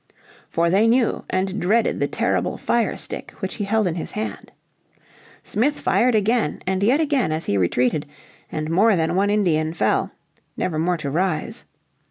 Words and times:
For 0.49 0.71
they 0.71 0.87
knew 0.87 1.25
and 1.29 1.61
dreaded 1.61 1.99
the 1.99 2.07
terrible 2.07 2.57
fire 2.57 2.97
stick 2.97 3.33
which 3.37 3.57
he 3.57 3.65
held 3.65 3.85
in 3.85 3.93
his 3.93 4.13
hand. 4.13 4.51
Smith 5.43 5.79
fired 5.79 6.15
again 6.15 6.59
and 6.65 6.81
yet 6.81 6.99
again 6.99 7.31
as 7.31 7.45
he 7.45 7.55
retreated, 7.55 8.07
and 8.51 8.71
more 8.71 8.95
than 8.95 9.15
one 9.15 9.29
Indian 9.29 9.75
fell, 9.75 10.11
never 10.57 10.79
more 10.79 10.97
to 10.97 11.11
rise. 11.11 11.65